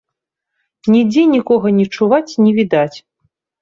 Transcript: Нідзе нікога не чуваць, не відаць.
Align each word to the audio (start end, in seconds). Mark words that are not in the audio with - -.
Нідзе 0.93 1.27
нікога 1.35 1.75
не 1.79 1.87
чуваць, 1.99 2.37
не 2.43 2.51
відаць. 2.61 2.97